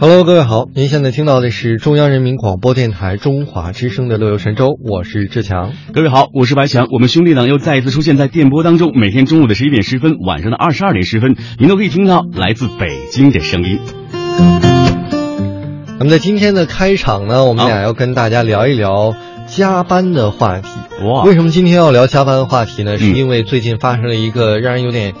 [0.00, 5.74] Hello，各位好，您现在听到的是中央人民广播电台中华之声的《乐游神州》，我是志强。
[5.92, 6.86] 各位好，我是白强。
[6.90, 13.78] 我们兄弟党又再一次出现在电波当中，每天中午的十一点十分，晚上的二十二点十分，您都可以听到来自北京的声音。
[15.98, 19.14] 那么在今天的开场呢，我们俩要跟大家聊一聊
[19.48, 20.68] 加班的话题。
[21.04, 22.96] 哇，为什么今天要聊加班的话题呢？
[22.96, 25.12] 是因为最近发生了一个让人有点。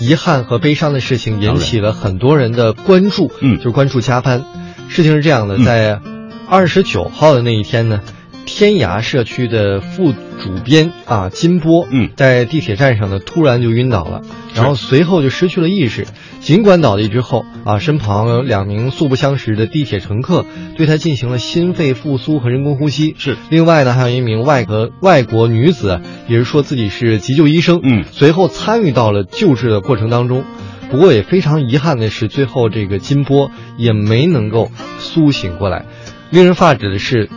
[0.00, 4.44] 遗憾和悲伤的事情引起了很多人的关注，嗯，就是关注加班。
[4.88, 6.00] 事情是这样的，在
[6.48, 8.00] 二十九号的那一天呢。
[8.48, 14.22] 天涯社区的副主编啊金波，嗯，在地铁站上呢突然就晕倒了，
[14.54, 16.06] 然后随后就失去了意识。
[16.40, 20.44] 尽管倒地之后啊，身旁有两名素不相识的地铁乘客
[20.76, 23.14] 对他进行了心肺复苏和人工呼吸。
[23.18, 30.42] 是，另外呢，还有一名外国外国女子，也是说自己是急救医生，嗯，随后参与到了救治的过程当中。
[30.90, 35.84] 不过也非常遗憾的是，最后这个金波也没能够苏醒过来。
[36.30, 37.28] 令人发指的是。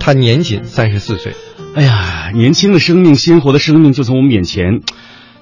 [0.00, 1.34] 他年仅三十四岁，
[1.76, 4.80] 哎呀，年轻的生命，鲜活的生命就从我们眼前。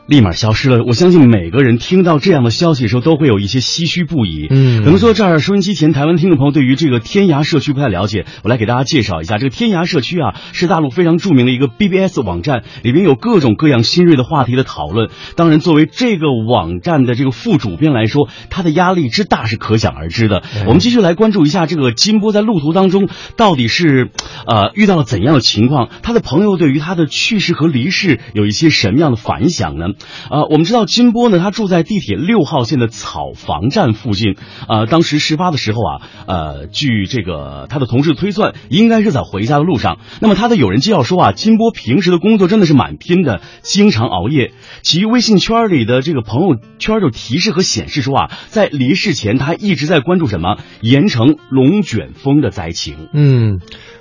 [0.08, 0.84] 立马消失了。
[0.86, 4.46] 我相信每个人听到这样的消息的时候，都会有一些唏嘘不已。
[4.48, 9.36] 嗯，可能说这儿收音机前台湾听众朋友对于这个天涯社区不太了解，我来给大家介绍一下。
[9.36, 15.10] 这个天涯社区啊，是大陆非常著名的一个 BBS 网站，里面有各种各样新锐的话题的讨论。
[15.36, 20.42] 当然，作为这个网站的这个副主编来说，他的压力之大是可想而知的。
[20.64, 24.10] 我们继续来关注一下这个金波在路途当中到底是
[24.46, 29.84] 呃遇到了怎样的情况，他的朋友对于他的去世和离世有一些什么样的反响呢？
[30.30, 34.36] 呃，我们知道金波呢，他住在地铁六号线的草房站附近。
[34.68, 39.98] 呃，当时事发的时候啊，呃，据这个他的同事推算，应该是在回家的路上。
[40.20, 44.52] 那么他的友人介绍说啊，金波平时的工作真的是蛮拼的，经常熬夜。
[44.82, 53.08] 其微信圈里的这个朋友圈就提示和显示说啊，在离世前他一直在关注什么盐城龙卷风的灾情。
[53.12, 53.60] 嗯。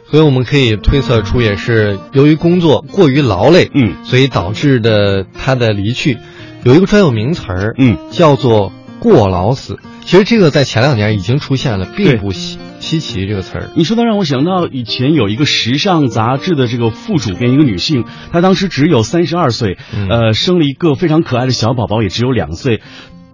[0.10, 6.18] 所以我们可以推测出，也是由于工作过于劳累，嗯，所以导致的他的离去。
[6.64, 9.80] 有一个专有名词儿，嗯，叫做“过劳死”。
[10.06, 13.28] 其实这个在前两年已经出现了，并不稀稀奇。
[13.28, 19.78] 这个词儿，你说的让我想到以前有一个时尚杂志的这个副主编，一个女性，她当时只有三十二岁，
[20.10, 22.82] 呃，生了一个非常可爱的小宝宝，也只有两岁。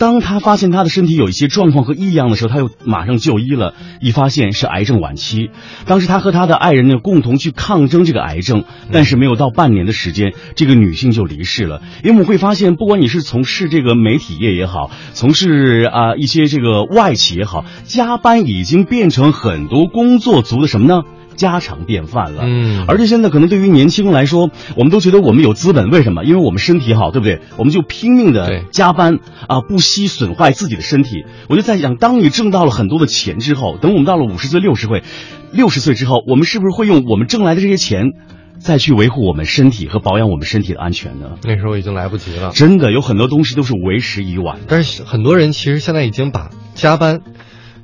[0.04, 5.50] 当他发现他的身体有一些状况和异样的时候，他又马上就医了，一发现是癌症晚期。
[5.86, 11.82] 当时他和他的爱人呢共同去抗争这个癌症，但是没有到半年的时间，这个女性就离世了。
[12.04, 21.04] 因为我们会发现，不管你是从事这个媒体业也好，从事啊一些这个外企也好，加班已经变成很多工作族的什么呢？
[21.36, 26.24] 家常便饭了，嗯，而且现在可能对于年轻人来说，我们都觉得我们有资本，为什么？
[26.24, 27.42] 因为我们身体好，对不对？
[27.58, 31.26] 我们就拼命的加班啊，不惜损坏自己的身体。
[31.50, 35.04] 我就在想，当你挣到了很多的钱之后，等我们到了五十岁、六十岁、
[35.52, 38.14] 六十岁之后，我们是不是会用我们挣来的这些钱，
[38.60, 41.32] 再去维护我们身体和保养我们身体的安全呢？
[41.44, 44.60] 那时候已经来不及了，真的有很多东西都是为时已晚。
[44.68, 47.22] 但是很多人其实现在已经把加班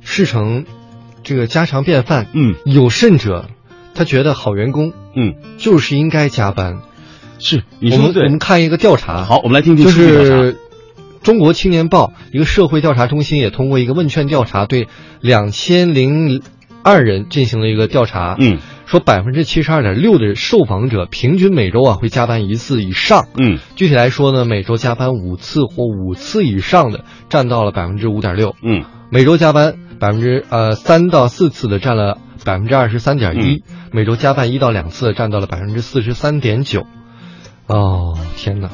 [0.00, 0.64] 视成。
[1.22, 3.46] 这个家常便饭，嗯，有甚者，
[3.94, 6.80] 他觉得好员工，嗯，就是应该加班。
[7.38, 8.24] 是，你说对。
[8.24, 10.56] 我们看一个调查，好，我们来听听就是
[11.22, 14.88] 中国青年报一个社会调查中心也通过一个问卷调查，对
[15.20, 16.42] 两千零
[16.82, 29.76] 二人进行了一个调查，嗯，说百分之七十二点六的受访者平均每周啊会加班一次以上，嗯，具体来说呢，每周加班五次或五次以上的占到了百分之五点六，嗯，每周加班。
[30.00, 33.62] 百分之呃三到四次的占了百分之二十三点一，
[33.92, 36.86] 每周加班一到两次占到了百分之四十三点九。
[37.66, 38.70] 哦天哪，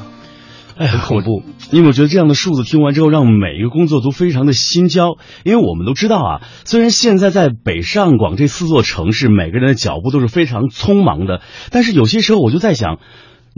[0.77, 1.43] 哎呀，恐怖！
[1.71, 5.17] 因为我觉得这样的数字听完之后，让每一个工作都非常的心焦。
[5.43, 12.99] 因为我们都知道啊，虽然现在在北上广这四座城市，每个人的脚步都是非常匆忙的，但是有些时候我就在想。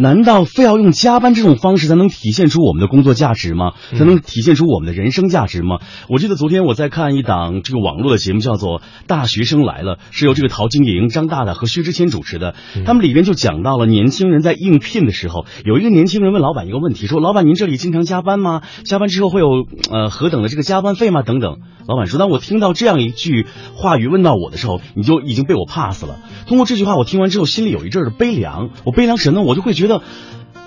[0.02, 3.74] 难道非要用加班这种方式才能体现出我们的工作价值吗？
[3.98, 5.80] 才能体现出我们的人生价值吗？
[6.08, 12.56] 我记得昨天我在看一档这个网络的节目，叫做《大学生来了》，是由这个陶晶莹、张大大和薛之谦主持的。
[12.86, 18.62] 他们里边就讲到了年轻人在应聘的时候，有一个年轻人问老板一个问题，说：“老板，您这里经常加班吗？
[18.86, 19.48] 加班之后会有
[19.92, 21.24] 呃何等的这个加班费吗？
[21.24, 21.58] 等等。”
[21.90, 26.20] 老板说：“当我听到这样一句话语问到我的时候，你就已经被我 pass 了。
[26.48, 28.70] 通过这句话，我听完之后心里有一阵的悲凉。
[28.86, 29.46] 我悲凉什么呢？
[29.46, 30.02] 我就会觉得。”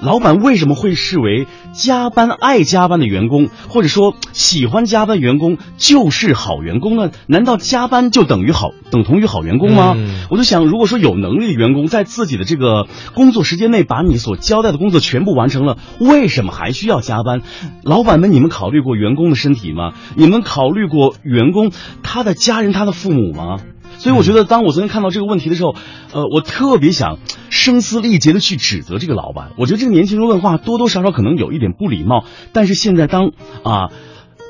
[0.02, 7.12] 老板为什么会视为加班爱加班的员工，或者说喜欢加班员工就是好员工呢？
[7.28, 9.94] 难道加班就等于好等同于好员工吗？
[9.96, 17.42] 嗯我就想，如果说有能力的员工在自己的这个工作时间内把你所交代的工作全部完成了，为什么还需要加班？
[17.84, 19.92] 老板们，你们考虑过员工的身体吗？
[20.16, 21.70] 你们考虑过员工
[22.02, 23.58] 他的家人、他的父母吗？
[23.98, 25.74] 所以我觉得，当我昨天看到这个问题的时候，
[26.12, 27.18] 呃，我特别想
[27.50, 29.52] 声嘶力竭的去指责这个老板。
[29.58, 33.90] 我觉得这个年轻人问话多多少少可能有一点不礼貌，但是现在当啊。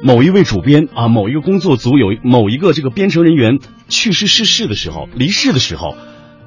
[0.04, 5.94] 某一位主编啊，某一个工作组有某一个这个编程人员去世逝世的时候，离世的时候，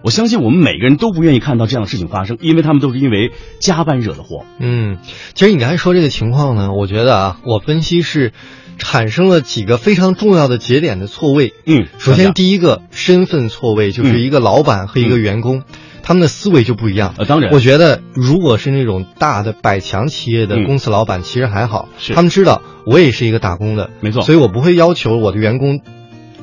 [0.04, 3.32] 我相信我们每个人都不愿意看到这样的事情发生，因为他们都是因为
[3.62, 4.44] 加班惹的祸。
[4.60, 4.98] 嗯，
[5.36, 8.34] 其实你刚才说这个情况呢，我觉得啊，我分析是
[8.78, 11.54] 产生了几个非常重要的节点的错位。
[11.66, 15.64] 嗯，首先第一个身份错位，就是嗯一个老板和一个员工。
[16.08, 20.64] 他们的思维就不一样，呃，当然，我觉得如果是那种大的百强企业的嗯。
[20.64, 22.14] 公司老板，其实还好，是。
[22.14, 25.82] 他们知道我也是一个打工的，没错，所以我不会要求我的员工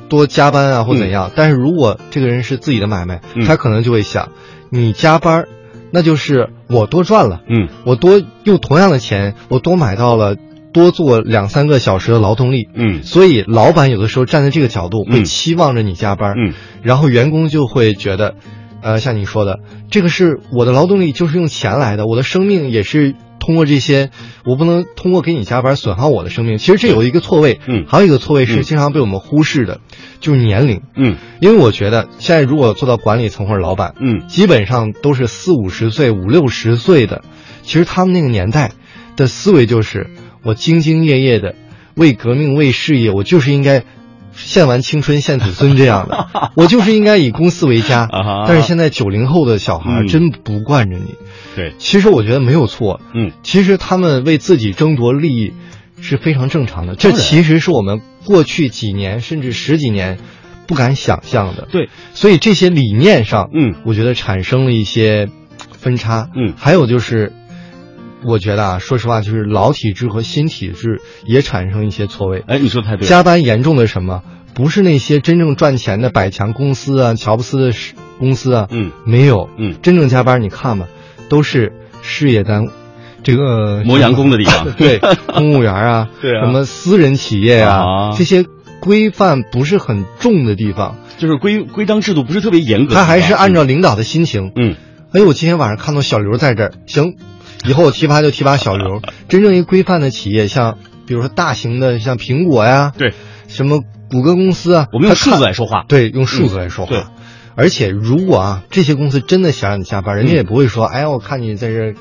[0.09, 1.31] 多加班啊或怎样。
[1.33, 3.45] 但是如果这个人是自己的买卖，嗯。
[3.45, 4.33] 他可能就会想，
[4.69, 5.45] 你加班，
[5.91, 7.69] 那就是我多赚了，嗯。
[7.85, 10.35] 我多用同样的钱，我多买到了
[10.73, 12.67] 多做两三个小时的劳动力。
[12.73, 13.03] 嗯。
[13.03, 16.53] 所以老板有的时候站在这个角度，会嗯期望着你加班，嗯。
[16.81, 18.35] 然后员工就会觉得，
[18.81, 19.59] 呃，像你说的，
[19.89, 24.09] 这个是我的劳动力，就是用钱来的，我的生命也是通过这些，
[24.45, 26.57] 我不能通过给你加班损耗我的生命。
[26.57, 27.85] 其实这有一个错位，嗯。
[27.87, 28.61] 还有一个错位是嗯。
[28.63, 29.79] 经常被我们忽视的，
[30.19, 30.81] 就是年龄。
[30.95, 31.17] 嗯。
[31.39, 34.27] 因为我觉得现在如果做到管理层或者老板，嗯。
[34.27, 37.21] 基本上都是四五十岁、五六十岁的，
[37.63, 38.71] 其实他们那个年代
[39.15, 40.09] 的思维就是
[40.43, 41.55] 我兢兢业业的
[41.95, 43.83] 为革命、为事业，我就是应该
[44.33, 48.07] 献完青春献子孙这样的， 我就是应该以公司为家。
[48.47, 50.07] 但是现在九零后的小孩嗯。
[50.07, 51.15] 真不惯着你。
[51.55, 53.31] 对，其实我觉得没有错，嗯。
[53.43, 55.53] 其实他们为自己争夺利益
[56.01, 60.17] 是非常正常的，这其实是我们过去几年甚至十几年
[60.65, 61.67] 不敢想象的。
[61.71, 63.75] 对，所以这些理念上，嗯。
[63.85, 65.29] 我觉得产生了一些
[65.71, 66.29] 分差。
[66.35, 66.53] 嗯。
[66.57, 67.31] 还有就是，
[68.25, 72.43] 我觉得啊，说实话，就是老体制和新体制也产生一些错位。
[72.47, 74.21] 哎，你说的太对了，加班严重的什么？
[74.53, 77.77] 不是那些真正赚钱的百强公司啊，乔布斯的
[78.19, 79.49] 公司啊，嗯没有。
[79.57, 80.87] 嗯，真正加班，你看吧，
[81.27, 81.73] 都是
[82.03, 82.67] 事业单，
[83.23, 84.99] 这个磨洋工的地方 对，
[85.33, 87.77] 公务员啊， 对啊什么私人企业啊，
[88.11, 88.45] 啊这些
[88.79, 94.51] 规范不是很重的地方，就是规规章制度不是特别严格他还是按照领导的心情。
[94.55, 94.75] 嗯
[95.13, 97.15] 哎呦，我今天晚上看到小刘在这儿，行，
[97.65, 99.01] 以后我提拔就提拔小刘。
[99.27, 103.13] 真正一个规范的企业，像比如说大型的，像苹果呀，对，
[103.47, 106.91] 什么谷歌公司啊，我们用数字来说话，对，用数字来说话。
[106.91, 107.03] 对
[107.55, 111.93] 而且如果啊，这些公司真的想让你加班，人家也不会说，哎呀，我看你在这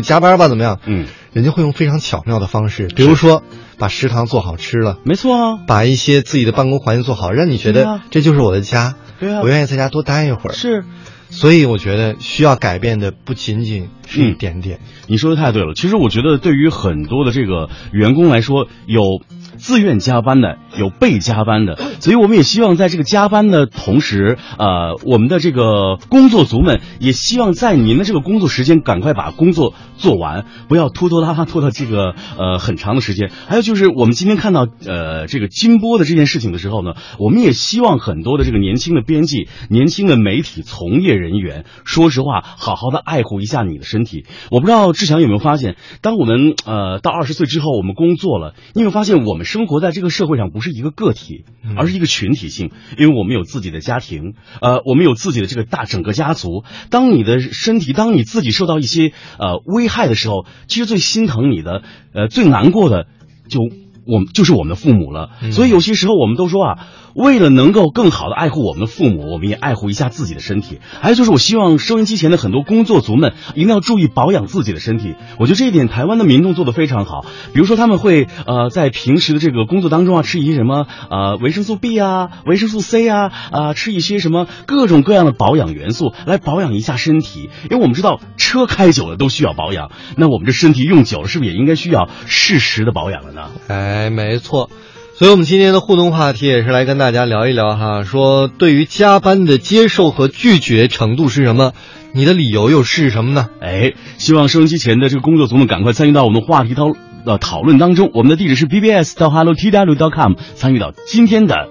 [0.00, 0.80] 加班吧，怎么样？
[0.86, 3.42] 嗯，人家会用非常巧妙的方式，比如说
[3.76, 10.52] 把食堂做好吃了，没错啊，把一些自己的办公环境做好，让你觉得这就是我的家，对啊我愿意在家多待一会儿。
[10.54, 10.84] 是。
[11.30, 14.80] 所以我觉得需要改变的不仅仅是一点点。
[15.06, 15.74] 你说的太对了。
[15.74, 19.02] 其实我觉得，对于很多的这个员工来说，有
[19.56, 33.30] 自愿加班的，有被加班的，所以我们也希望在这个加班的同时，呃，我们的这个工作族们也希望在您的这个工作时间赶快把工作做完，不要拖拖拉拉拖到这个呃很长的时间。
[33.48, 44.24] 还有就是，我们今天看到呃这个金波的这件事情的时候呢，我们也希望很多的这个年轻的编辑、年轻的媒体从业人员，说实话，好好的爱护一下你的身体。
[44.50, 51.44] 我不知道志强有没有发现，当我们呃到二十岁之后，我们工作了，你有没有发现我们生活在这个社会上不是一个个体，
[51.76, 56.64] 而是一个群体性，因为我们有自己的家庭，呃，我们有自己的这个大整个家族。
[56.90, 63.06] 当你的身体，当你自己受到一些呃危害的时候，其实最心疼你的，呃，最难过的
[63.48, 63.60] 就。
[64.08, 66.78] 我们就是我们的父母了，嗯所以有些时候我们都说啊，
[67.14, 70.78] 为了能够更好的爱护我们的父母，我们也爱护一下自己的身体。
[71.00, 75.14] 还有就是，我希望收音机前的很多工作族们一定要注意保养自己的身体。
[75.38, 87.50] 我觉得这一点台湾的民众做的非常好，比如说他们会呃在平时的这个工作当中啊，吃一些什么呃维生素 B 啊、维生素 C 啊啊、吃一些什么各种各样的保养元素来保养一下身体。
[87.70, 93.50] 因为我们知道车开久了都需要保养，那我们这身体用久了是不是也应该需要适时的保养了呢？
[93.68, 94.70] 哎，哎没错。
[95.16, 101.72] 所以，我们今天的互动话题也是来跟大家聊一聊哈，说对于加班的接受和拒绝程度是什么？
[102.14, 103.48] 你的理由又是什么呢？
[103.60, 106.92] 哎，希望收音机前的这个工作族们赶快参与到我们话题讨
[107.24, 108.12] 呃讨论当中。
[108.14, 111.68] 我们的地址是 bbs 到 hello t w dot com，参与到今天的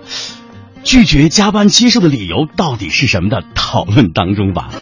[0.84, 4.70] 拒绝加班接受的理由到底是什么的讨论当中吧。